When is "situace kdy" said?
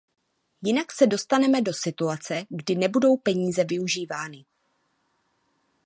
1.73-2.75